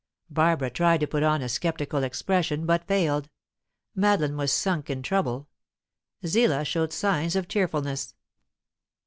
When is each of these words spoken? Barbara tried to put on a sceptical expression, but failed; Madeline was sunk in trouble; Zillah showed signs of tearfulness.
Barbara 0.31 0.71
tried 0.71 0.99
to 1.01 1.05
put 1.07 1.21
on 1.21 1.43
a 1.43 1.47
sceptical 1.47 2.01
expression, 2.03 2.65
but 2.65 2.87
failed; 2.87 3.29
Madeline 3.93 4.35
was 4.35 4.51
sunk 4.51 4.89
in 4.89 5.03
trouble; 5.03 5.47
Zillah 6.25 6.65
showed 6.65 6.91
signs 6.91 7.35
of 7.35 7.47
tearfulness. 7.47 8.15